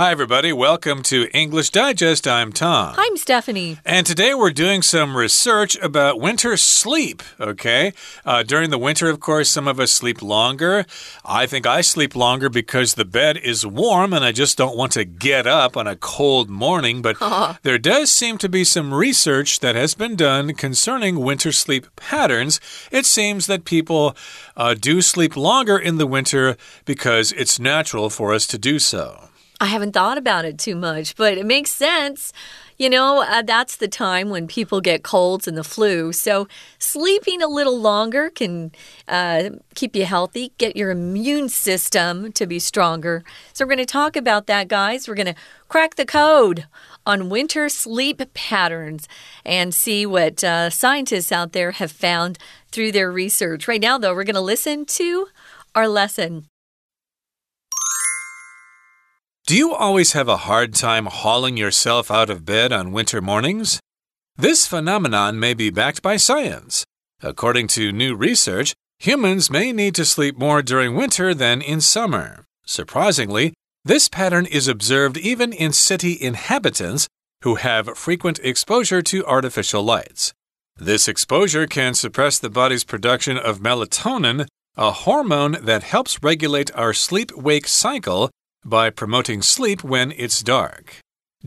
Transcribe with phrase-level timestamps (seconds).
[0.00, 0.50] Hi, everybody.
[0.50, 2.26] Welcome to English Digest.
[2.26, 2.94] I'm Tom.
[2.96, 3.76] I'm Stephanie.
[3.84, 7.92] And today we're doing some research about winter sleep, okay?
[8.24, 10.86] Uh, during the winter, of course, some of us sleep longer.
[11.22, 14.92] I think I sleep longer because the bed is warm and I just don't want
[14.92, 17.02] to get up on a cold morning.
[17.02, 17.18] But
[17.62, 22.58] there does seem to be some research that has been done concerning winter sleep patterns.
[22.90, 24.16] It seems that people
[24.56, 26.56] uh, do sleep longer in the winter
[26.86, 29.26] because it's natural for us to do so.
[29.62, 32.32] I haven't thought about it too much, but it makes sense.
[32.78, 36.14] You know, uh, that's the time when people get colds and the flu.
[36.14, 36.48] So,
[36.78, 38.72] sleeping a little longer can
[39.06, 43.22] uh, keep you healthy, get your immune system to be stronger.
[43.52, 45.06] So, we're going to talk about that, guys.
[45.06, 45.34] We're going to
[45.68, 46.64] crack the code
[47.04, 49.06] on winter sleep patterns
[49.44, 52.38] and see what uh, scientists out there have found
[52.72, 53.68] through their research.
[53.68, 55.26] Right now, though, we're going to listen to
[55.74, 56.46] our lesson.
[59.50, 63.80] Do you always have a hard time hauling yourself out of bed on winter mornings?
[64.36, 66.84] This phenomenon may be backed by science.
[67.20, 72.44] According to new research, humans may need to sleep more during winter than in summer.
[72.64, 73.52] Surprisingly,
[73.84, 77.08] this pattern is observed even in city inhabitants
[77.42, 80.32] who have frequent exposure to artificial lights.
[80.76, 84.46] This exposure can suppress the body's production of melatonin,
[84.76, 88.30] a hormone that helps regulate our sleep wake cycle
[88.64, 90.96] by promoting sleep when it's dark.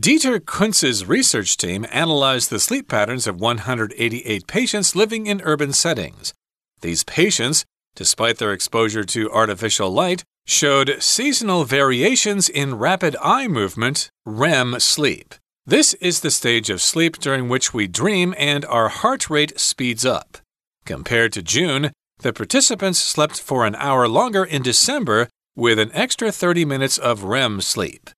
[0.00, 6.34] Dieter Kunz's research team analyzed the sleep patterns of 188 patients living in urban settings.
[6.80, 14.10] These patients, despite their exposure to artificial light, showed seasonal variations in rapid eye movement,
[14.26, 15.34] REM sleep.
[15.64, 20.04] This is the stage of sleep during which we dream and our heart rate speeds
[20.04, 20.38] up.
[20.84, 26.32] Compared to June, the participants slept for an hour longer in December with an extra
[26.32, 28.10] 30 minutes of REM sleep.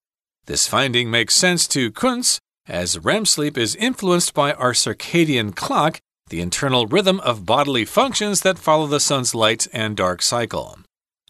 [0.46, 5.98] This finding makes sense to Kunz, as REM sleep is influenced by our circadian clock,
[6.28, 10.78] the internal rhythm of bodily functions that follow the sun's light and dark cycle.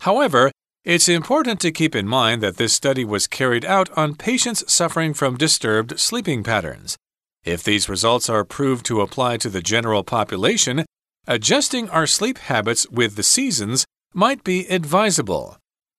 [0.01, 0.53] However,
[0.85, 5.15] it's important to keep in mind that this study was carried out on patients suffering
[5.15, 6.97] from disturbed sleeping patterns.
[7.45, 10.87] If these results are proved to apply to the general population,
[11.27, 13.85] adjusting our sleep habits with the seasons
[14.15, 15.59] might be advisable.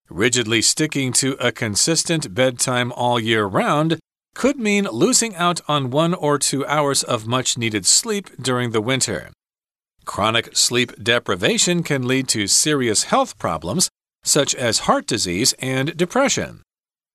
[0.10, 4.00] Rigidly sticking to a consistent bedtime all year round
[4.36, 8.82] could mean losing out on one or two hours of much needed sleep during the
[8.82, 9.32] winter.
[10.06, 13.90] Chronic sleep deprivation can lead to serious health problems,
[14.24, 16.62] such as heart disease and depression.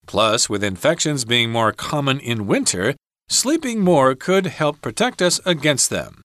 [0.06, 2.94] Plus, with infections being more common in winter,
[3.28, 6.20] sleeping more could help protect us against them.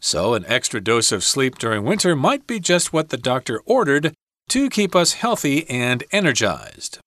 [0.00, 4.14] So, an extra dose of sleep during winter might be just what the doctor ordered
[4.48, 6.98] to keep us healthy and energized.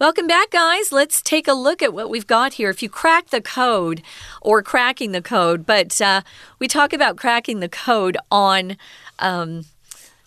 [0.00, 0.90] Welcome back, guys.
[0.90, 2.68] Let's take a look at what we've got here.
[2.68, 4.02] If you crack the code
[4.42, 6.22] or cracking the code, but uh,
[6.58, 8.76] we talk about cracking the code on,
[9.20, 9.66] um,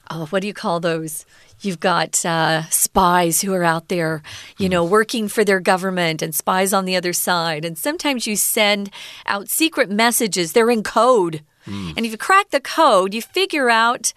[0.09, 1.25] oh, what do you call those?
[1.59, 4.23] You've got uh, spies who are out there,
[4.57, 7.65] you know, working for their government and spies on the other side.
[7.65, 8.89] And sometimes you send
[9.25, 11.41] out secret messages, they're in code.
[11.65, 11.97] Mm.
[11.97, 14.13] And if you crack the code, you figure out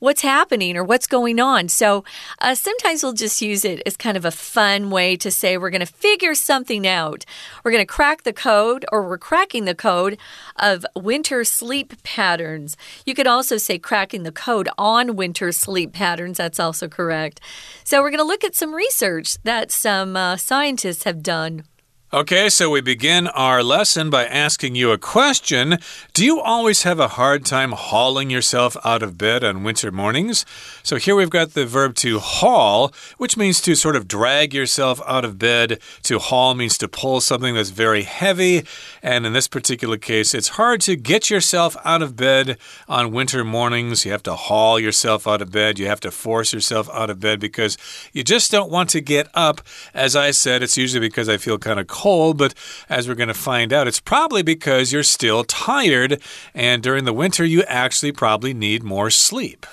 [0.00, 1.68] what's happening or what's going on.
[1.68, 2.04] So
[2.40, 5.70] uh, sometimes we'll just use it as kind of a fun way to say we're
[5.70, 7.24] going to figure something out.
[7.62, 10.18] We're going to crack the code or we're cracking the code
[10.56, 12.76] of winter sleep patterns.
[13.06, 16.38] You could also say cracking the code on winter sleep patterns.
[16.38, 17.40] That's also correct.
[17.84, 21.64] So we're going to look at some research that some uh, scientists have done.
[22.12, 25.78] Okay, so we begin our lesson by asking you a question.
[26.12, 30.44] Do you always have a hard time hauling yourself out of bed on winter mornings?
[30.82, 35.00] So here we've got the verb to haul, which means to sort of drag yourself
[35.06, 35.78] out of bed.
[36.02, 38.64] To haul means to pull something that's very heavy.
[39.04, 43.44] And in this particular case, it's hard to get yourself out of bed on winter
[43.44, 44.04] mornings.
[44.04, 45.78] You have to haul yourself out of bed.
[45.78, 47.78] You have to force yourself out of bed because
[48.12, 49.60] you just don't want to get up.
[49.94, 51.86] As I said, it's usually because I feel kind of
[52.34, 52.54] but
[52.88, 56.20] as we're going to find out, it's probably because you're still tired,
[56.54, 59.66] and during the winter, you actually probably need more sleep.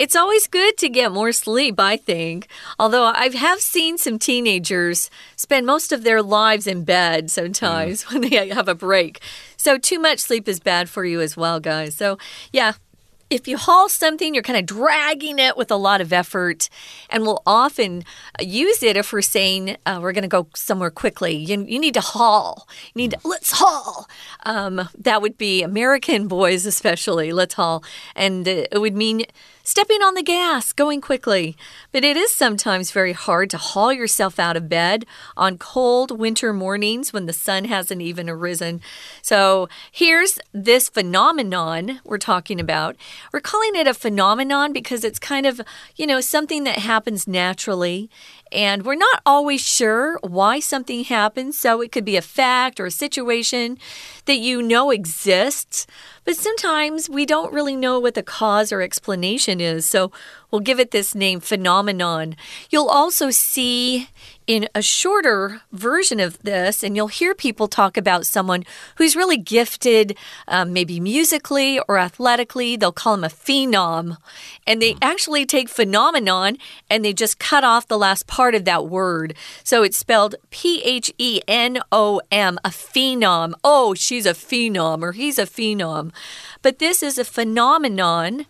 [0.00, 2.48] It's always good to get more sleep, I think.
[2.78, 8.12] Although I have seen some teenagers spend most of their lives in bed sometimes mm.
[8.12, 9.20] when they have a break.
[9.58, 11.96] So, too much sleep is bad for you as well, guys.
[11.96, 12.16] So,
[12.50, 12.72] yeah,
[13.30, 16.68] if you haul something, you're kind of dragging it with a lot of effort.
[17.08, 18.04] And we'll often
[18.40, 21.36] use it if we're saying uh, we're going to go somewhere quickly.
[21.36, 22.68] You, you need to haul.
[22.94, 24.08] You need to, let's haul.
[24.44, 27.32] Um, that would be American boys, especially.
[27.32, 27.84] Let's haul.
[28.16, 29.24] And uh, it would mean
[29.70, 31.56] stepping on the gas, going quickly.
[31.92, 35.06] But it is sometimes very hard to haul yourself out of bed
[35.36, 38.80] on cold winter mornings when the sun hasn't even arisen.
[39.22, 42.96] So here's this phenomenon we're talking about.
[43.32, 45.60] We're calling it a phenomenon because it's kind of,
[45.94, 48.10] you know, something that happens naturally.
[48.52, 51.56] And we're not always sure why something happens.
[51.56, 53.78] So it could be a fact or a situation
[54.24, 55.86] that you know exists.
[56.24, 59.88] But sometimes we don't really know what the cause or explanation is.
[59.88, 60.10] So
[60.50, 62.36] we'll give it this name phenomenon.
[62.70, 64.08] You'll also see
[64.50, 68.64] in a shorter version of this, and you'll hear people talk about someone
[68.96, 70.18] who's really gifted,
[70.48, 72.74] um, maybe musically or athletically.
[72.74, 74.16] They'll call him a phenom.
[74.66, 76.58] And they actually take phenomenon
[76.90, 79.36] and they just cut off the last part of that word.
[79.62, 83.52] So it's spelled P H E N O M, a phenom.
[83.62, 86.10] Oh, she's a phenom or he's a phenom.
[86.60, 88.46] But this is a phenomenon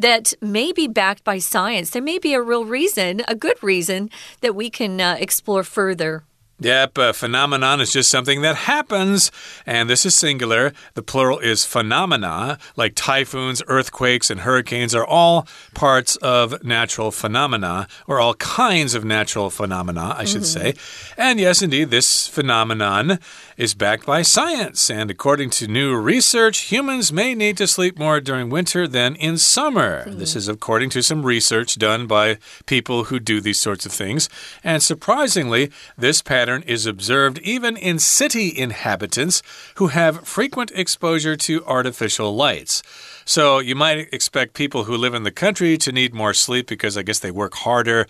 [0.00, 1.90] that may be backed by science.
[1.90, 4.10] There may be a real reason, a good reason,
[4.40, 6.24] that we can uh, explore further.
[6.60, 9.32] Yep, a phenomenon is just something that happens,
[9.64, 10.74] and this is singular.
[10.92, 17.88] The plural is phenomena, like typhoons, earthquakes, and hurricanes are all parts of natural phenomena,
[18.06, 20.74] or all kinds of natural phenomena, I should mm -hmm.
[20.74, 20.74] say.
[21.16, 23.18] And yes, indeed, this phenomenon
[23.56, 28.20] is backed by science, and according to new research, humans may need to sleep more
[28.20, 30.04] during winter than in summer.
[30.06, 30.18] Mm.
[30.18, 32.36] This is according to some research done by
[32.66, 34.28] people who do these sorts of things,
[34.62, 39.40] and surprisingly, this pattern pattern is observed even in city inhabitants
[39.76, 42.82] who have frequent exposure to artificial lights.
[43.24, 46.96] So you might expect people who live in the country to need more sleep because
[46.96, 48.06] I guess they work harder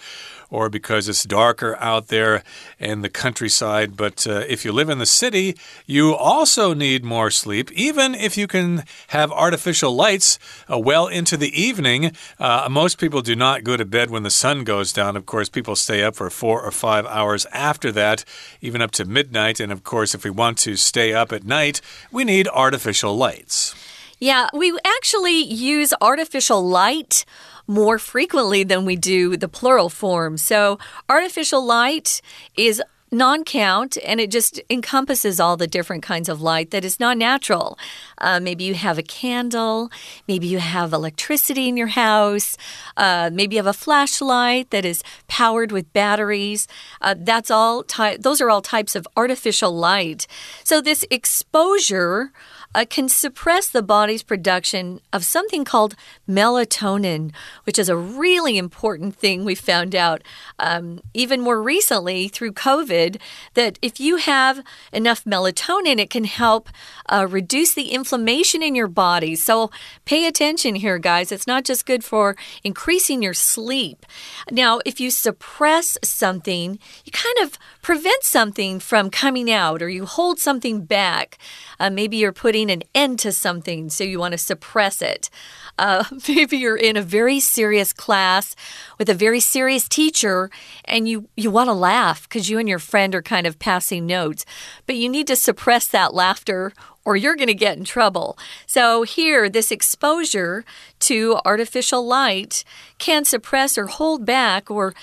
[0.50, 2.42] or because it's darker out there
[2.78, 3.96] in the countryside.
[3.96, 8.36] But uh, if you live in the city, you also need more sleep, even if
[8.36, 10.38] you can have artificial lights
[10.70, 12.12] uh, well into the evening.
[12.38, 15.16] Uh, most people do not go to bed when the sun goes down.
[15.16, 18.24] Of course, people stay up for four or five hours after that,
[18.60, 19.60] even up to midnight.
[19.60, 21.80] And of course, if we want to stay up at night,
[22.10, 23.74] we need artificial lights.
[24.20, 27.24] Yeah, we actually use artificial light
[27.66, 30.36] more frequently than we do the plural form.
[30.36, 30.78] So,
[31.08, 32.20] artificial light
[32.54, 37.00] is non count and it just encompasses all the different kinds of light that is
[37.00, 37.78] not natural.
[38.18, 39.90] Uh, maybe you have a candle,
[40.28, 42.56] maybe you have electricity in your house,
[42.98, 46.68] uh, maybe you have a flashlight that is powered with batteries.
[47.00, 47.84] Uh, that's all,
[48.18, 50.26] those are all types of artificial light.
[50.62, 52.32] So, this exposure
[52.74, 55.96] uh, can suppress the body's production of something called
[56.28, 57.32] melatonin,
[57.64, 60.22] which is a really important thing we found out
[60.58, 63.20] um, even more recently through COVID.
[63.54, 64.62] That if you have
[64.92, 66.68] enough melatonin, it can help
[67.08, 69.34] uh, reduce the inflammation in your body.
[69.34, 69.70] So
[70.04, 71.32] pay attention here, guys.
[71.32, 74.06] It's not just good for increasing your sleep.
[74.50, 80.06] Now, if you suppress something, you kind of prevent something from coming out or you
[80.06, 81.38] hold something back.
[81.78, 85.30] Uh, maybe you're putting an end to something, so you want to suppress it.
[85.78, 88.54] Uh, maybe you're in a very serious class
[88.98, 90.50] with a very serious teacher
[90.84, 94.06] and you, you want to laugh because you and your friend are kind of passing
[94.06, 94.44] notes,
[94.86, 96.72] but you need to suppress that laughter
[97.04, 98.38] or you're going to get in trouble.
[98.66, 100.64] So, here, this exposure
[101.00, 102.62] to artificial light
[102.98, 104.94] can suppress or hold back or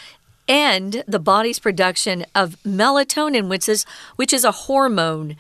[0.48, 3.86] end the body's production of melatonin, which is,
[4.16, 5.36] which is a hormone.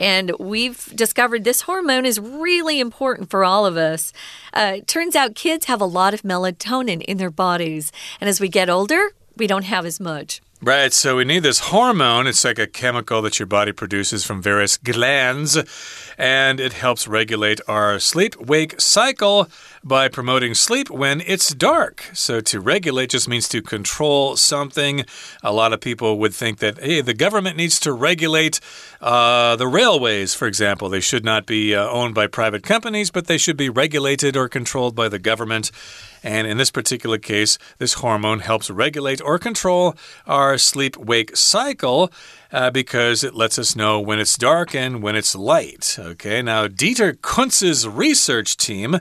[0.00, 4.12] And we've discovered this hormone is really important for all of us.
[4.52, 7.90] Uh, it turns out kids have a lot of melatonin in their bodies.
[8.20, 10.40] And as we get older, we don't have as much.
[10.60, 12.26] Right, so we need this hormone.
[12.26, 15.56] It's like a chemical that your body produces from various glands,
[16.18, 19.48] and it helps regulate our sleep wake cycle
[19.88, 22.04] by promoting sleep when it's dark.
[22.12, 25.04] So, to regulate just means to control something.
[25.42, 28.60] A lot of people would think that, hey, the government needs to regulate
[29.00, 30.88] uh, the railways, for example.
[30.88, 34.48] They should not be uh, owned by private companies, but they should be regulated or
[34.48, 35.70] controlled by the government.
[36.22, 42.12] And in this particular case, this hormone helps regulate or control our sleep wake cycle.
[42.50, 45.96] Uh, because it lets us know when it's dark and when it's light.
[45.98, 49.00] Okay, now Dieter Kunz's research team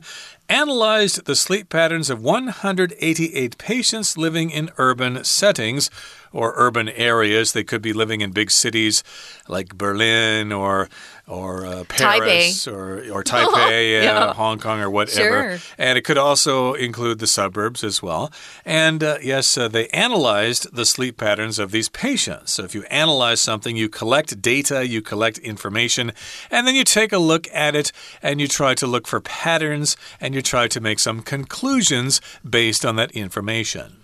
[0.49, 5.89] analyzed the sleep patterns of 188 patients living in urban settings
[6.31, 7.53] or urban areas.
[7.53, 9.03] They could be living in big cities
[9.47, 10.89] like Berlin or
[11.27, 12.73] or uh, Paris Taipei.
[12.73, 14.33] or or Taipei, yeah.
[14.33, 15.57] Hong Kong or whatever.
[15.57, 15.73] Sure.
[15.77, 18.31] And it could also include the suburbs as well.
[18.65, 22.53] And uh, yes, uh, they analyzed the sleep patterns of these patients.
[22.53, 26.13] So if you analyze something, you collect data, you collect information,
[26.49, 27.91] and then you take a look at it
[28.21, 32.85] and you try to look for patterns and you try to make some conclusions based
[32.85, 33.97] on that information.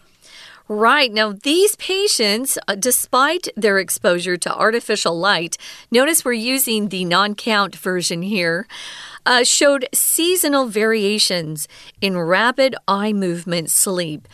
[0.69, 1.11] Right.
[1.11, 5.57] Now, these patients, uh, despite their exposure to artificial light,
[5.91, 8.65] notice we're using the non count version here,
[9.25, 11.67] uh, showed seasonal variations
[11.99, 14.27] in rapid eye movement sleep.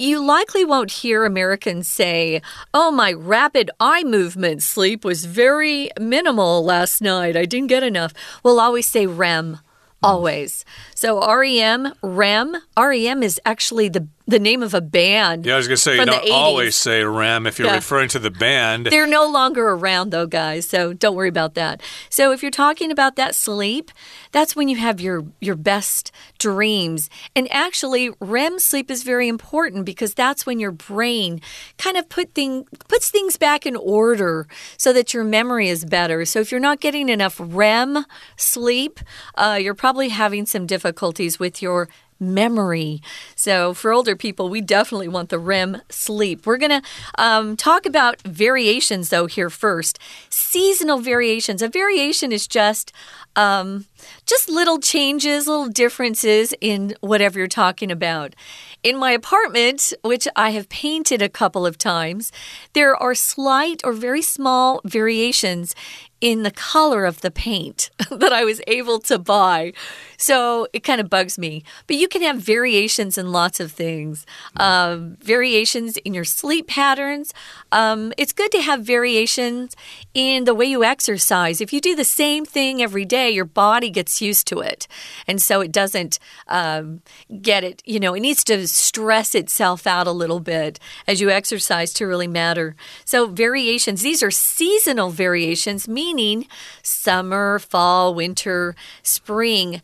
[0.00, 2.42] You likely won't hear Americans say,
[2.74, 7.36] Oh, my rapid eye movement sleep was very minimal last night.
[7.36, 8.14] I didn't get enough.
[8.42, 9.60] We'll always say REM.
[10.00, 10.64] Always.
[10.94, 15.46] So REM, REM, REM is actually the the name of a band.
[15.46, 17.76] Yeah, I was going to say, you don't always say REM if you're yeah.
[17.76, 18.86] referring to the band.
[18.86, 21.80] They're no longer around, though, guys, so don't worry about that.
[22.10, 23.90] So if you're talking about that sleep,
[24.30, 27.08] that's when you have your, your best dreams.
[27.34, 31.40] And actually, REM sleep is very important because that's when your brain
[31.78, 36.26] kind of put thing, puts things back in order so that your memory is better.
[36.26, 38.04] So if you're not getting enough REM
[38.36, 39.00] sleep,
[39.36, 41.88] uh, you're probably having some difficulties with your
[42.20, 43.00] memory.
[43.34, 46.46] So, for older people, we definitely want the REM sleep.
[46.46, 46.82] We're going to
[47.16, 49.98] um, talk about variations, though, here first.
[50.28, 51.62] Seasonal variations.
[51.62, 52.92] A variation is just.
[53.36, 53.86] Um,
[54.26, 58.34] just little changes, little differences in whatever you're talking about.
[58.82, 62.32] In my apartment, which I have painted a couple of times,
[62.72, 65.74] there are slight or very small variations
[66.20, 69.72] in the color of the paint that I was able to buy.
[70.18, 71.62] So it kind of bugs me.
[71.86, 77.32] But you can have variations in lots of things, um, variations in your sleep patterns.
[77.72, 79.76] Um, it's good to have variations
[80.12, 81.60] in the way you exercise.
[81.60, 84.88] If you do the same thing every day, your body gets used to it.
[85.28, 87.00] And so it doesn't um,
[87.40, 91.30] get it, you know, it needs to stress itself out a little bit as you
[91.30, 92.74] exercise to really matter.
[93.04, 96.48] So variations, these are seasonal variations, meaning
[96.82, 99.80] summer, fall, winter, spring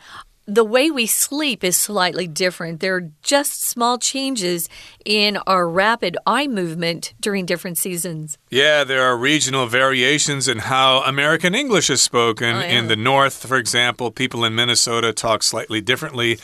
[0.47, 2.81] the way we sleep is slightly different.
[2.81, 4.69] There are just small changes
[5.05, 8.37] in our rapid eye movement during different seasons.
[8.51, 12.57] Yeah, there are regional variations in how American English is spoken.
[12.57, 12.79] Oh, yeah.
[12.79, 16.37] In the North, for example, people in Minnesota talk slightly differently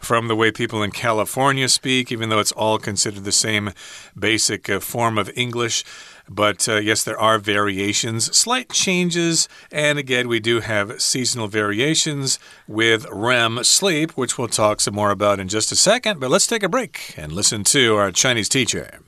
[0.00, 3.72] from the way people in California speak, even though it's all considered the same
[4.18, 5.84] basic uh, form of English.
[6.27, 12.37] But uh, yes, there are variations, slight changes, and again, we do have seasonal variations
[12.67, 16.19] with REM sleep, which we'll talk some more about in just a second.
[16.19, 18.99] But let's take a break and listen to our Chinese teacher.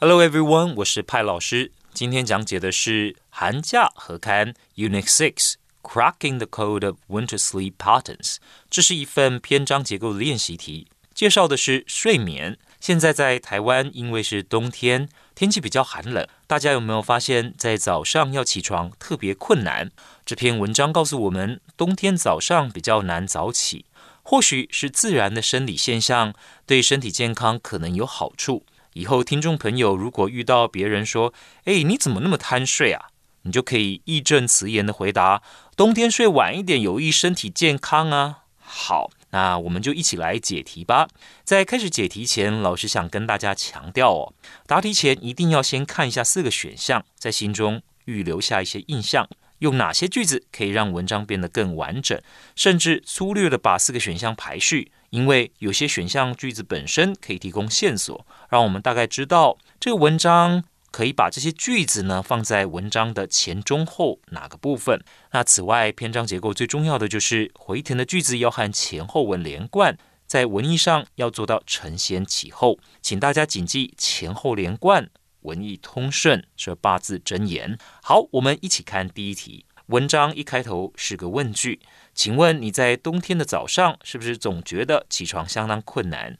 [0.00, 1.72] Hello everyone，我是派老师。
[1.92, 8.36] 今天讲解的是寒假合刊 Unit Six。Cracking the Code of Winter Sleep Patterns，
[8.68, 12.58] 这是一份篇章结构的练习题，介绍的是睡眠。
[12.83, 19.89] 现在在台湾，因为是冬天，天气比较寒冷，大家有没有发现，在早上要起床特别困难？
[20.25, 23.85] 这篇文章告诉我们，冬天早上比较难早起，
[24.21, 26.33] 或许是自然的生理现象，
[26.65, 28.65] 对身体健康可能有好处。
[28.91, 33.05] 以后听众朋友如果遇到别人说：“哎，你怎么那么贪睡啊？”
[33.43, 35.41] 你就可以义正辞严的回答
[35.77, 39.09] ：“冬天睡晚一点有益身体健康啊。”好。
[39.33, 41.07] 那我们就一起来解题吧。
[41.43, 44.33] 在开始解题前，老师想跟大家强调哦，
[44.67, 52.21] 答题前一定要先看一下四个选项，在心中预留下一些印象，用哪些句子可以让文章变得更完整，
[52.55, 60.63] 甚至粗略的把四个选项排序，因为有些选项句子本身可以提供线索，让我们大概知道这个文章。
[60.93, 65.03] 可以把这些句子呢放在文章的前、中、后哪个部分？
[65.31, 69.97] 那此外，篇章结构最重要的就是回填的句子要和前后文连贯，
[70.27, 72.77] 在文意上要做到承先启后。
[73.01, 75.09] 请大家谨记前后连贯、
[75.41, 77.75] 文意通顺这八字真言。
[78.03, 79.65] 好，我们一起看第一题。
[79.87, 81.79] 文章一开头是个问句，
[82.13, 86.37] 请问你在冬天的早上是不是总觉得起床相当困难？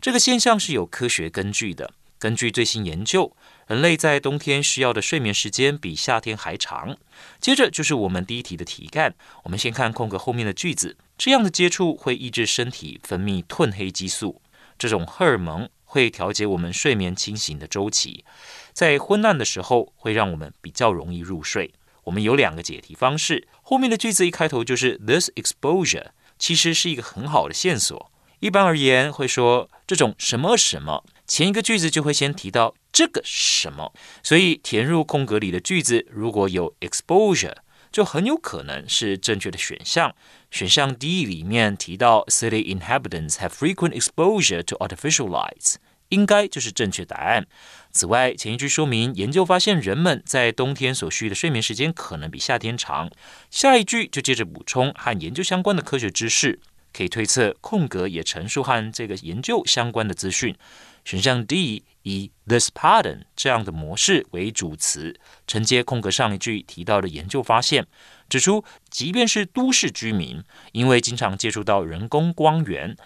[0.00, 1.92] 这个现象是有科学根据的。
[2.18, 3.36] 根据最新研究。
[3.66, 6.96] 人类在冬天需要的睡眠时间比夏天还长。
[7.40, 10.96] 接着就是我们第一题的题干，我们先看空格后面的句子。
[11.18, 14.40] 这样的接触会抑制身体分泌褪黑激素，
[14.78, 18.24] 这种荷尔蒙会调节我们睡眠清醒的周期，
[18.72, 21.72] 在昏暗的时候会让我们比较容易入睡。
[22.04, 28.12] 我们有两个解题方式，后面的句子一开头就是 this exposure，其实是一个很好的线索。
[28.40, 31.02] 一般而言会说这种什么什么。
[31.26, 37.52] 前一个句子就会先提到这个什么，所以填入空格里的句子如果有 exposure，
[37.92, 40.14] 就很有可能是正确的选项。
[40.50, 45.74] 选项 D 里面提到 city inhabitants have frequent exposure to artificial lights，
[46.08, 47.46] 应该就是正确答案。
[47.92, 53.10] 此外，前一句说明研究发现人们在冬天所需的睡眠时间可能比夏天长，
[53.50, 56.58] 下一句就接着补充和研究相关的科学知识。
[56.94, 60.56] 可以推测空格也陈述和这个研究相关的资讯。
[61.04, 67.88] 选项 D 以 this pardon 这样的模式为主词，承接空格上一句提到的研究发现，
[68.28, 72.96] 指出即便是都市居民，因为经常接触到人工光源，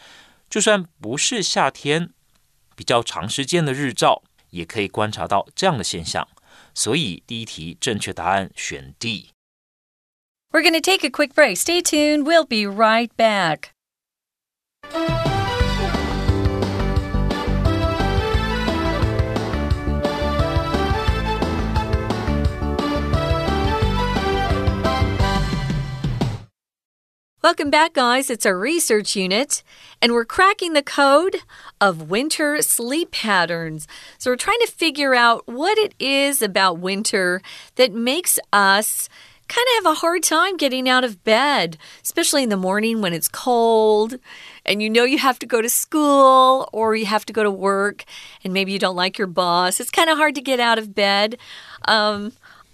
[0.51, 2.11] 就算不是夏天，
[2.77, 6.29] 比较长时间的日照，也可以观察到这样的现象。
[6.75, 9.31] 所以第一题正确答案选 D。
[10.53, 11.57] We're going to take a quick break.
[11.57, 12.25] Stay tuned.
[12.25, 13.71] We'll be right back.
[27.43, 28.29] Welcome back, guys.
[28.29, 29.63] It's our research unit,
[30.03, 31.37] and we're cracking the code
[31.81, 33.89] of winter sleep patterns.
[34.19, 37.41] So, we're trying to figure out what it is about winter
[37.77, 39.09] that makes us
[39.49, 43.15] kind of have a hard time getting out of bed, especially in the morning when
[43.15, 44.17] it's cold
[44.67, 47.51] and you know you have to go to school or you have to go to
[47.51, 48.05] work
[48.45, 49.81] and maybe you don't like your boss.
[49.81, 51.39] It's kind of hard to get out of bed.
[51.89, 52.33] Um,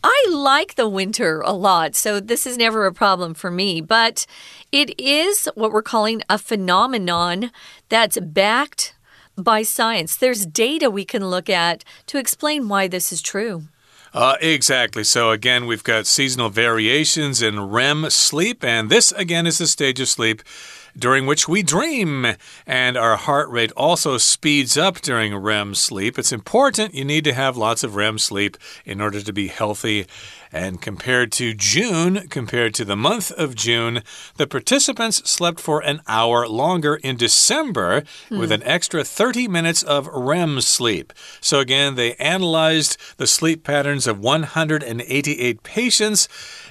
[0.08, 3.80] I like the winter a lot, so this is never a problem for me.
[3.80, 4.25] But
[4.70, 7.50] it is what we're calling a phenomenon
[7.88, 8.94] that's backed
[9.36, 10.14] by science.
[10.14, 13.64] There's data we can look at to explain why this is true.
[14.14, 15.02] Uh, exactly.
[15.02, 19.98] So, again, we've got seasonal variations in REM sleep, and this, again, is the stage
[19.98, 20.40] of sleep
[20.98, 22.26] during which we dream.
[22.66, 26.18] And our heart rate also speeds up during REM sleep.
[26.18, 26.94] It's important.
[26.94, 30.06] You need to have lots of REM sleep in order to be healthy.
[30.52, 34.02] And compared to June, compared to the month of June,
[34.36, 38.38] the participants slept for an hour longer in December hmm.
[38.38, 41.12] with an extra 30 minutes of REM sleep.
[41.40, 46.28] So, again, they analyzed the sleep patterns of 188 patients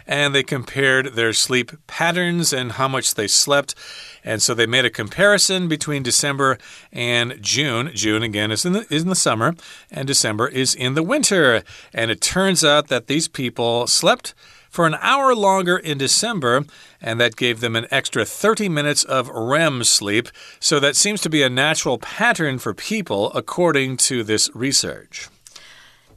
[0.07, 3.75] and they compared their sleep patterns and how much they slept.
[4.23, 6.57] And so they made a comparison between December
[6.91, 7.91] and June.
[7.93, 9.55] June, again, is in the, is in the summer,
[9.91, 11.63] and December is in the winter.
[11.93, 14.33] And it turns out that these people slept
[14.69, 16.65] for an hour longer in December,
[17.01, 20.27] and that gave them an extra 30 minutes of REM sleep.
[20.59, 25.29] So that seems to be a natural pattern for people, according to this research.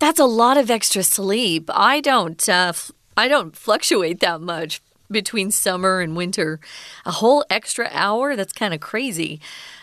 [0.01, 1.71] That's a lot of extra sleep.
[1.73, 2.49] I don't.
[2.49, 2.73] Uh,
[3.19, 6.61] I don't fluctuate that much between summer and winter.
[7.05, 8.37] A whole extra hour?
[8.37, 9.41] That's kind of crazy.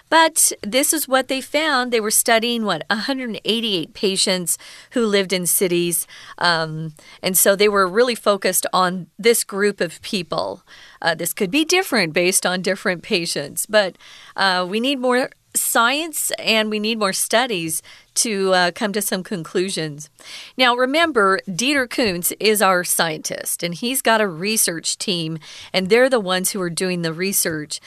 [0.10, 1.92] But this is what they found.
[1.92, 4.58] They were studying, what, 188 patients
[4.92, 6.08] who lived in cities.
[6.38, 10.64] Um, and so they were really focused on this group of people.
[11.02, 13.98] Uh, this could be different based on different patients, but
[14.38, 17.82] uh, we need more science and we need more studies
[18.16, 20.10] to uh, come to some conclusions.
[20.58, 25.38] Now, remember, Dieter Kunz is our scientist, and he's got a research team,
[25.74, 27.80] and they're the ones who are doing the research.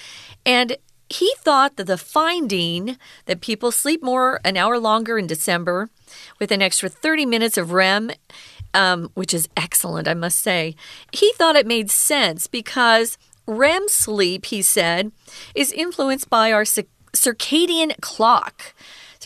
[0.45, 0.77] And
[1.09, 5.89] he thought that the finding that people sleep more an hour longer in December
[6.39, 8.11] with an extra 30 minutes of REM,
[8.75, 10.77] um, which is excellent, I must say,
[11.13, 15.11] he thought it made sense because REM sleep, he said,
[15.55, 16.67] is influenced by our
[18.01, 18.75] clock.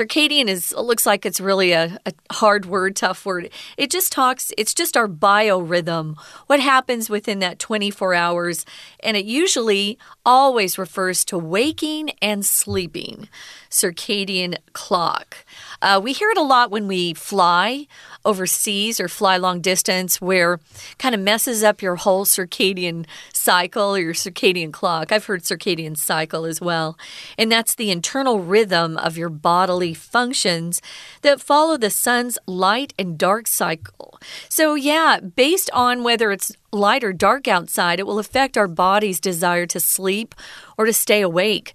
[0.02, 3.50] Circadian is looks like it's really a, a, hard word, tough word.
[3.76, 6.16] It just talks, it's just our biorhythm,
[6.48, 8.66] what happens within that 24 hours.
[9.00, 13.28] And it usually always refers to waking and sleeping.
[13.70, 15.44] Circadian clock.
[15.80, 17.86] Uh, we hear it a lot when we fly
[18.24, 20.60] overseas or fly long distance, where
[20.98, 25.10] kind of messes up your whole circadian cycle or your circadian clock.
[25.10, 26.98] I've heard circadian cycle as well.
[27.38, 30.80] And that's the internal rhythm of your bodily functions
[31.22, 34.18] that follow the sun's light and dark cycle.
[34.48, 39.20] So, yeah, based on whether it's light or dark outside, it will affect our body's
[39.20, 40.34] desire to sleep
[40.76, 41.74] or to stay awake.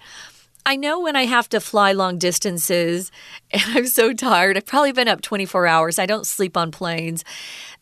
[0.67, 3.09] I know when I have to fly long distances
[3.51, 7.23] and I'm so tired, I've probably been up 24 hours, I don't sleep on planes,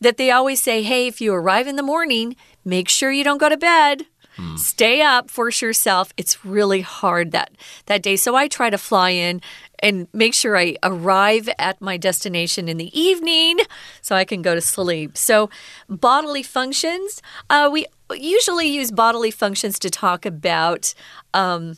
[0.00, 3.38] that they always say, hey, if you arrive in the morning, make sure you don't
[3.38, 4.06] go to bed.
[4.36, 4.56] Hmm.
[4.56, 6.12] Stay up, force yourself.
[6.16, 7.50] It's really hard that
[7.86, 8.16] that day.
[8.16, 9.40] So I try to fly in
[9.80, 13.58] and make sure I arrive at my destination in the evening
[14.00, 15.16] so I can go to sleep.
[15.16, 15.50] So
[15.88, 20.94] bodily functions, uh, we usually use bodily functions to talk about
[21.34, 21.76] um,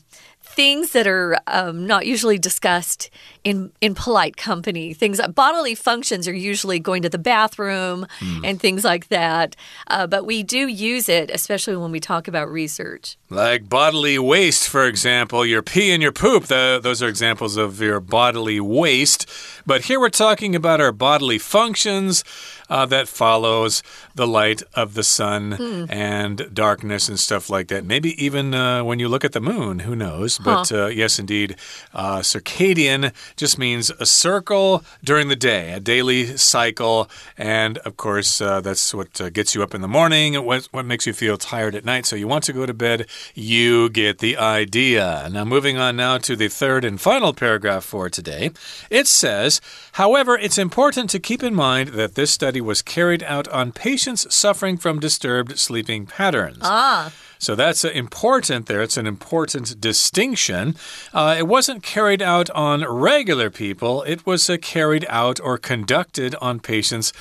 [0.59, 3.11] things that are um, not usually discussed
[3.45, 4.93] in in polite company.
[4.93, 8.41] Things bodily functions are usually going to the bathroom mm.
[8.43, 9.55] and things like that.
[9.87, 13.17] Uh, but we do use it, especially when we talk about research.
[13.31, 16.47] Like bodily waste, for example, your pee and your poop.
[16.47, 19.31] The, those are examples of your bodily waste.
[19.65, 22.25] But here we're talking about our bodily functions
[22.71, 23.83] uh, that follows
[24.15, 25.85] the light of the sun hmm.
[25.89, 27.85] and darkness and stuff like that.
[27.85, 30.39] Maybe even uh, when you look at the moon, who knows?
[30.49, 30.85] But huh.
[30.85, 31.57] uh, yes, indeed,
[31.95, 37.09] uh, circadian just means a circle during the day, a daily cycle.
[37.37, 40.85] And of course, uh, that's what uh, gets you up in the morning, what, what
[40.85, 42.05] makes you feel tired at night.
[42.05, 45.29] So you want to go to bed, you get the idea.
[45.31, 48.51] Now, moving on now to the third and final paragraph for today.
[48.91, 49.61] It says,
[49.93, 53.73] however, it's important to keep in mind that this study study was carried out on
[53.73, 56.61] patients suffering from disturbed sleeping patterns.
[56.63, 57.13] Ah.
[57.39, 58.83] So that's important there.
[58.83, 60.77] It's an important distinction.
[61.13, 66.35] Uh, it wasn't carried out on regular people, it was uh, carried out or conducted
[66.41, 67.13] on patients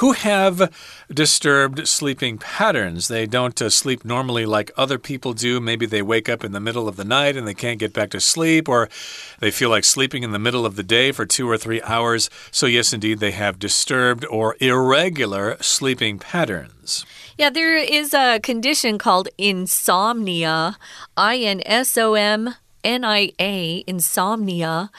[0.00, 0.72] who have
[1.12, 3.08] disturbed sleeping patterns.
[3.08, 5.60] They don't uh, sleep normally like other people do.
[5.60, 8.08] Maybe they wake up in the middle of the night and they can't get back
[8.10, 8.88] to sleep, or
[9.40, 12.30] they feel like sleeping in the middle of the day for two or three hours.
[12.50, 17.04] So, yes, indeed, they have disturbed or irregular sleeping patterns.
[17.36, 20.78] Yeah, there is a condition called insomnia,
[21.16, 24.90] I N S O M N I A, insomnia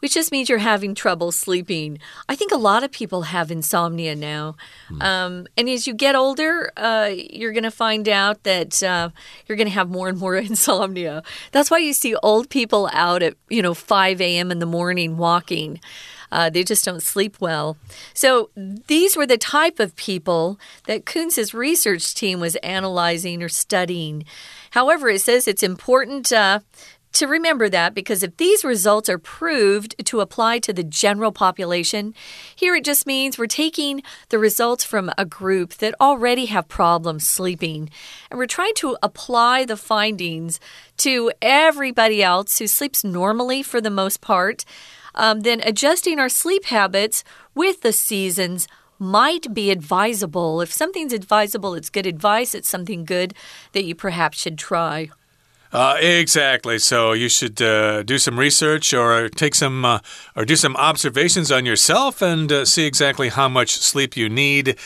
[0.00, 1.98] which just means you're having trouble sleeping.
[2.28, 4.56] I think a lot of people have insomnia now.
[4.90, 5.02] Mm.
[5.02, 9.10] Um, and as you get older, uh, you're going to find out that uh,
[9.46, 11.22] you're going to have more and more insomnia.
[11.52, 14.50] That's why you see old people out at, you know, 5 a.m.
[14.50, 15.80] in the morning walking.
[16.32, 17.76] Uh, they just don't sleep well.
[18.14, 24.24] So these were the type of people that Kunz's research team was analyzing or studying.
[24.70, 26.60] However, it says it's important uh,
[27.12, 32.14] to remember that because if these results are proved to apply to the general population,
[32.54, 37.26] here it just means we're taking the results from a group that already have problems
[37.26, 37.90] sleeping
[38.30, 40.60] and we're trying to apply the findings
[40.98, 44.64] to everybody else who sleeps normally for the most part.
[45.14, 48.68] Um, then adjusting our sleep habits with the seasons
[49.00, 50.60] might be advisable.
[50.60, 53.34] If something's advisable, it's good advice, it's something good
[53.72, 55.10] that you perhaps should try.
[55.72, 56.78] Uh, exactly.
[56.78, 60.00] So you should uh, do some research or take some uh,
[60.34, 64.76] or do some observations on yourself and uh, see exactly how much sleep you need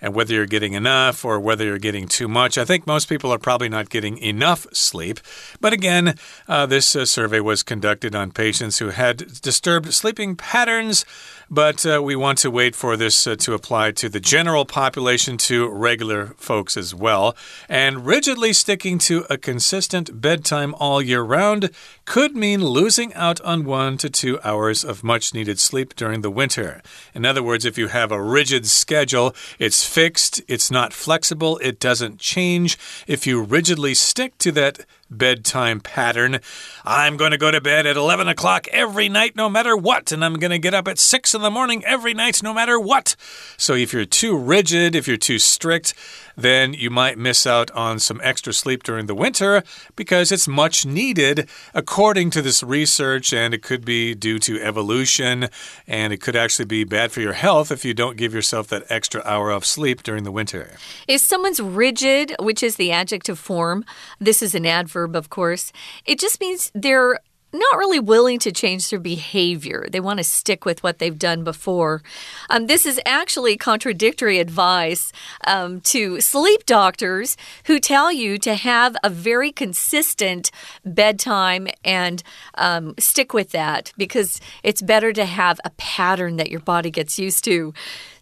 [0.00, 2.58] and whether you're getting enough or whether you're getting too much.
[2.58, 5.20] I think most people are probably not getting enough sleep.
[5.60, 11.04] But again, uh, this uh, survey was conducted on patients who had disturbed sleeping patterns.
[11.48, 15.36] But uh, we want to wait for this uh, to apply to the general population,
[15.38, 17.36] to regular folks as well.
[17.68, 21.70] And rigidly sticking to a consistent bedtime all year round
[22.04, 26.30] could mean losing out on one to two hours of much needed sleep during the
[26.30, 26.82] winter.
[27.14, 31.78] In other words, if you have a rigid schedule, it's fixed, it's not flexible, it
[31.78, 32.76] doesn't change.
[33.06, 36.40] If you rigidly stick to that bedtime pattern.
[36.84, 40.24] I'm going to go to bed at 11 o'clock every night, no matter what, and
[40.24, 43.16] I'm going to get up at 6 in the morning every night, no matter what.
[43.56, 45.94] So if you're too rigid, if you're too strict,
[46.36, 49.62] then you might miss out on some extra sleep during the winter
[49.96, 55.48] because it's much needed according to this research, and it could be due to evolution,
[55.86, 58.84] and it could actually be bad for your health if you don't give yourself that
[58.88, 60.76] extra hour of sleep during the winter.
[61.08, 63.84] If someone's rigid, which is the adjective form,
[64.20, 65.72] this is an adverb, of course,
[66.04, 67.18] it just means they're
[67.58, 69.86] not really willing to change their behavior.
[69.90, 72.02] They want to stick with what they've done before.
[72.50, 75.12] Um, this is actually contradictory advice
[75.46, 80.50] um, to sleep doctors who tell you to have a very consistent
[80.84, 82.22] bedtime and
[82.54, 87.18] um, stick with that because it's better to have a pattern that your body gets
[87.18, 87.72] used to.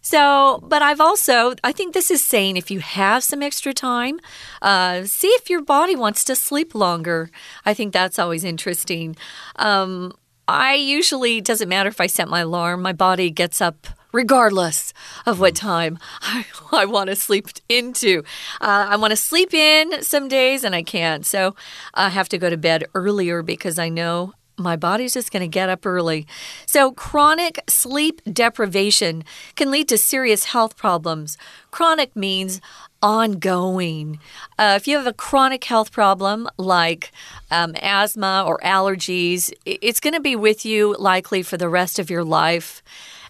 [0.05, 4.19] So, but I've also, I think this is saying if you have some extra time,
[4.61, 7.31] uh, see if your body wants to sleep longer.
[7.65, 9.15] I think that's always interesting.
[9.55, 10.13] Um,
[10.47, 14.93] I usually, doesn't matter if I set my alarm, my body gets up regardless
[15.25, 18.23] of what time I, I want to sleep into.
[18.61, 21.25] Uh, I want to sleep in some days and I can't.
[21.25, 21.55] So
[21.95, 25.47] I have to go to bed earlier because I know my body's just going to
[25.47, 26.25] get up early.
[26.65, 29.23] So, chronic sleep deprivation
[29.55, 31.37] can lead to serious health problems.
[31.71, 32.61] Chronic means
[33.01, 34.19] ongoing.
[34.57, 37.11] Uh, if you have a chronic health problem like
[37.51, 42.09] um, asthma or allergies, it's going to be with you likely for the rest of
[42.09, 42.81] your life.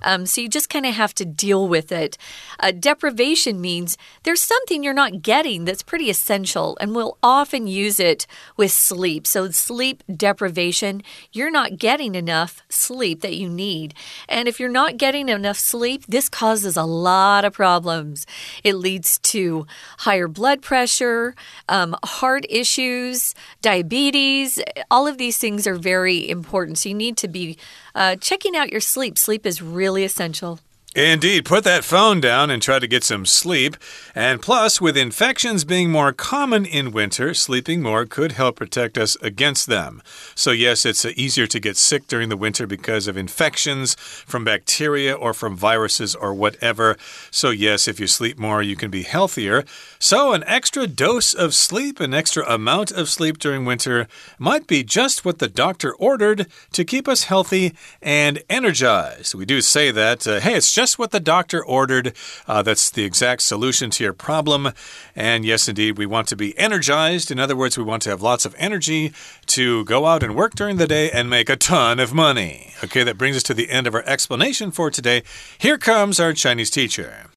[0.05, 2.17] Um, so you just kind of have to deal with it.
[2.59, 7.99] Uh, deprivation means there's something you're not getting that's pretty essential, and we'll often use
[7.99, 9.27] it with sleep.
[9.27, 13.93] So, sleep deprivation, you're not getting enough sleep that you need.
[14.29, 18.25] And if you're not getting enough sleep, this causes a lot of problems.
[18.63, 19.65] It leads to
[19.99, 21.35] higher blood pressure,
[21.67, 24.61] um, heart issues, diabetes.
[24.91, 26.77] All of these things are very important.
[26.77, 27.57] So, you need to be
[27.95, 29.17] uh, checking out your sleep.
[29.17, 30.59] Sleep is really essential.
[30.95, 33.75] Indeed, put that phone down and try to get some sleep.
[34.15, 39.17] And plus, with infections being more common in winter, sleeping more could help protect us
[39.21, 40.01] against them.
[40.35, 45.13] So, yes, it's easier to get sick during the winter because of infections from bacteria
[45.13, 46.95] or from viruses or whatever.
[47.29, 49.65] So, yes, if you sleep more, you can be healthier.
[49.99, 54.07] So, an extra dose of sleep, an extra amount of sleep during winter
[54.39, 59.35] might be just what the doctor ordered to keep us healthy and energized.
[59.35, 62.12] We do say that, uh, hey, it's just just what the doctor ordered.
[62.48, 64.72] Uh, that's the exact solution to your problem.
[65.14, 67.30] And yes, indeed, we want to be energized.
[67.30, 69.12] In other words, we want to have lots of energy
[69.46, 72.72] to go out and work during the day and make a ton of money.
[72.82, 75.22] Okay, that brings us to the end of our explanation for today.
[75.58, 77.30] Here comes our Chinese teacher.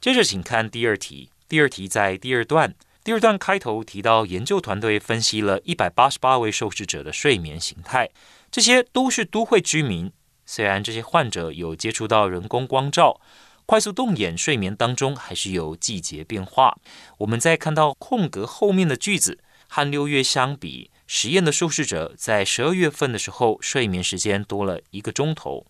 [0.00, 1.30] 接着，请看第二题。
[1.48, 2.74] 第二题在第二段。
[3.04, 8.08] 第二段开头提到，研究团队分析了一百八十八位受试者的睡眠形态，
[8.50, 10.10] 这些都是都会居民。
[10.51, 13.21] 虽然这些患者有接触到人工光照、
[13.67, 16.75] 快速动眼睡眠当中，还是有季节变化。
[17.19, 25.67] 我们在看到空格后面的句子，和六月相比，实验的受试者在十二月份的时候睡眠时间多了一个钟头，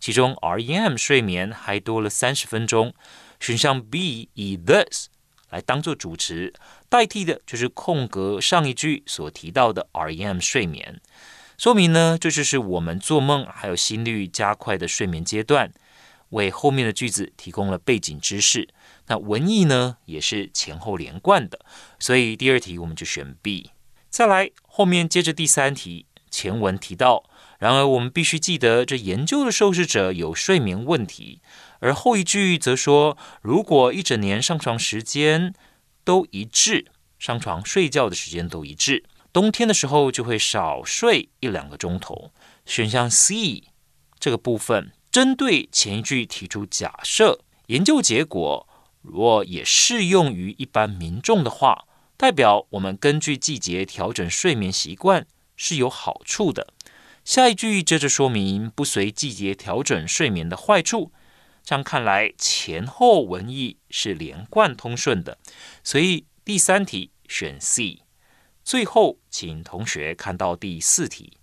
[0.00, 2.94] 其中 REM 睡眠还多了三十分钟。
[3.38, 5.08] 选项 B 以 this
[5.50, 6.54] 来当做主词，
[6.88, 11.02] 代替的就是空格上一句所提到的 REM 睡眠。
[11.62, 15.72] 说明呢，这就是我们做梦还有心率加快的睡眠阶段，
[16.30, 18.68] 为后面的句子提供了背景知识。
[19.06, 21.60] 那文意呢，也是前后连贯的，
[22.00, 23.70] 所以第二题我们就选 B。
[24.10, 27.22] 再来，后面接着第三题，前文提到，
[27.60, 31.40] 然而我们必须记得，这研究的受试者有睡眠问题，
[31.78, 35.54] 而后一句则说，如果一整年上床时间
[36.02, 36.86] 都一致，
[37.20, 39.04] 上床睡觉的时间都一致。
[39.32, 42.32] 冬天的时候就会少睡一两个钟头。
[42.66, 43.64] 选项 C
[44.18, 48.68] 这个部分针对前一句提出假设，研究结果
[49.00, 56.72] 如果也适用于一般民众的话，代表我们根据季节调整睡眠习惯是有好处的。
[57.24, 61.12] 下一句接着说明不随季节调整睡眠的坏处。
[61.64, 65.38] 这样看来前后文意是连贯通顺的，
[65.84, 68.00] 所以第三题选 C。
[68.64, 71.36] 最后，请同学看到第四题，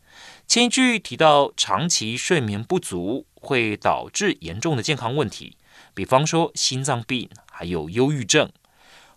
[0.47, 5.57] 前一句提到长期睡眠不足会导致严重的健康问题，
[5.93, 8.49] 比方说心脏病还有忧郁症。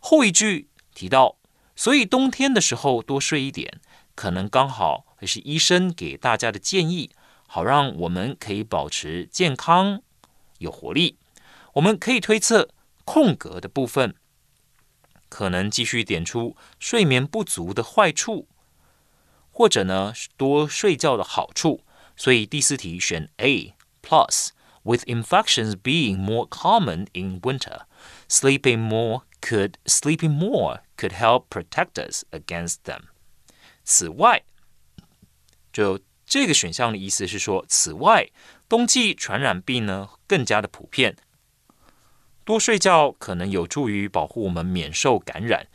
[0.01, 1.37] 后一句提到，
[1.77, 3.81] 所以冬天的时候多睡一点，
[4.17, 7.11] 可能刚好也是医生给大家的建议，
[7.47, 10.03] 好让我们可以保持健康
[10.59, 11.19] 有活力。
[11.75, 12.69] 我们可以推测
[13.05, 14.17] 空格的部分。
[15.32, 18.48] 可能继续点出睡眠不足的坏处，
[19.52, 21.84] 或者呢多睡觉的好处。
[22.16, 27.82] 所以第四题选 A plus。With infections being more common in winter,
[28.30, 33.02] sleeping more could sleeping more could help protect us against them.
[33.84, 34.46] 此外，
[35.74, 38.30] 就这个选项的意思是说，此外，
[38.70, 41.18] 冬季传染病呢更加的普遍。
[42.53, 45.69] 多睡觉可能有助于保护我们免受感染，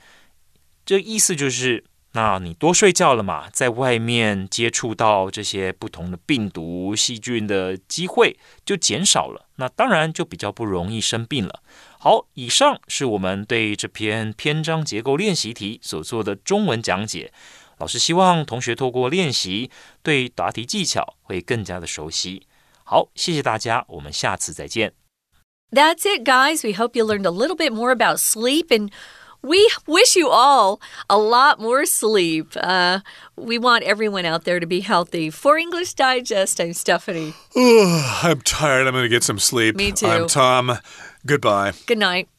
[0.85, 11.63] 这意思就是，那你多睡觉了嘛，在外面接触到这些不同的病毒、细菌的机会就减少了，那当然就比较不容易生病了。
[11.97, 17.33] 好，以上是我们对这篇篇章结构练习题所做的中文讲解。
[17.79, 19.71] 老师希望同学透过练习，
[20.03, 22.45] 对答题技巧会更加的熟悉。
[22.83, 25.06] 好，谢谢大家，我们下次再见。
[25.71, 26.63] That's it, guys.
[26.63, 28.91] We hope you learned a little bit more about sleep and
[29.41, 32.53] we wish you all a lot more sleep.
[32.55, 32.99] Uh,
[33.35, 35.29] we want everyone out there to be healthy.
[35.29, 37.33] For English Digest, I'm Stephanie.
[37.55, 38.87] I'm tired.
[38.87, 39.75] I'm going to get some sleep.
[39.75, 40.07] Me too.
[40.07, 40.79] I'm Tom.
[41.25, 41.73] Goodbye.
[41.85, 42.29] Good night.